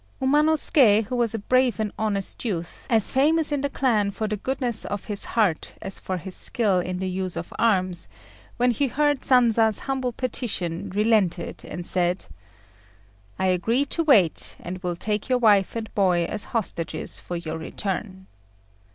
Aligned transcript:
Umanosuké, 0.19 1.05
who 1.05 1.15
was 1.15 1.35
a 1.35 1.45
brave 1.45 1.79
and 1.79 1.91
honest 1.95 2.43
youth, 2.43 2.87
as 2.89 3.11
famous 3.11 3.51
in 3.51 3.61
the 3.61 3.69
clan 3.69 4.09
for 4.09 4.27
the 4.27 4.35
goodness 4.35 4.83
of 4.83 5.05
his 5.05 5.23
heart 5.25 5.75
as 5.79 5.99
for 5.99 6.17
his 6.17 6.35
skill 6.35 6.79
in 6.79 6.97
the 6.97 7.07
use 7.07 7.35
of 7.37 7.53
arms, 7.59 8.07
when 8.57 8.71
he 8.71 8.87
heard 8.87 9.19
Sanza's 9.21 9.77
humble 9.77 10.11
petition, 10.11 10.89
relented, 10.89 11.63
and 11.65 11.85
said 11.85 12.25
"I 13.37 13.45
agree 13.45 13.85
to 13.93 14.01
wait, 14.03 14.55
and 14.59 14.79
will 14.81 14.95
take 14.95 15.29
your 15.29 15.37
wife 15.37 15.75
and 15.75 15.93
boy 15.93 16.25
as 16.25 16.45
hostages 16.45 17.19
for 17.19 17.35
your 17.35 17.59
return." 17.59 18.25